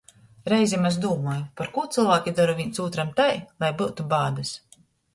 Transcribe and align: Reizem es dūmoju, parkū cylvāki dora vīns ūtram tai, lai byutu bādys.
Reizem 0.53 0.87
es 0.89 0.97
dūmoju, 1.03 1.43
parkū 1.61 1.85
cylvāki 1.97 2.35
dora 2.41 2.57
vīns 2.63 2.83
ūtram 2.89 3.15
tai, 3.23 3.31
lai 3.65 3.75
byutu 3.83 4.11
bādys. 4.19 4.61